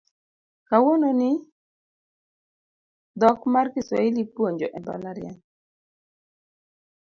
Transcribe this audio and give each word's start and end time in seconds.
Kawuono 0.67 1.09
ni 1.19 1.29
dhok 3.19 3.39
mar 3.53 3.67
Kiswahili 3.73 4.19
ipuonjo 4.25 4.67
e 4.77 4.79
mbalariany 4.81 5.39